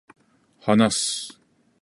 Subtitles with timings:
[0.59, 0.89] 話
[1.37, 1.41] す